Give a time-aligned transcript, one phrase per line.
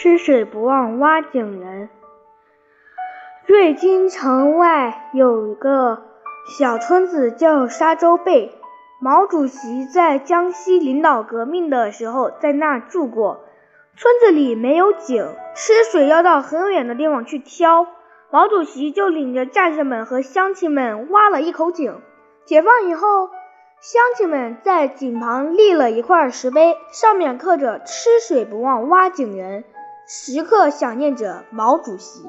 [0.00, 1.88] 吃水不忘挖井人。
[3.46, 6.04] 瑞金城外有一个
[6.56, 8.52] 小村子叫沙洲背，
[9.00, 13.40] 毛主席在江西领导革命的时候在那住过。
[13.96, 17.88] 村子里没有井，吃水要到很远的地方去挑。
[18.30, 22.00] 毛主席就领着战士们和乡亲们挖了一口井。
[22.44, 23.30] 解放以后，
[23.80, 29.64] 乡亲们在井旁立了一块石碑，上面刻着“吃水不忘挖井人”，
[30.10, 32.22] 时刻想念着毛主席。